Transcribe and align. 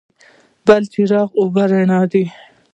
بلچراغ 0.65 1.29
اوبه 1.39 1.63
رڼې 1.71 2.01
دي؟ 2.11 2.23